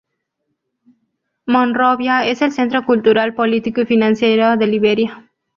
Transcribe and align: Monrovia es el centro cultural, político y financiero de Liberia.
Monrovia 1.45 2.25
es 2.25 2.41
el 2.41 2.51
centro 2.51 2.83
cultural, 2.87 3.35
político 3.35 3.81
y 3.81 3.85
financiero 3.85 4.57
de 4.57 4.65
Liberia. 4.65 5.29